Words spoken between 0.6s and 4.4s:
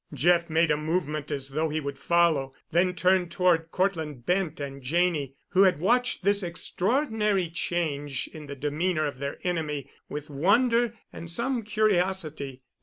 a movement as though he would follow—then turned toward Cortland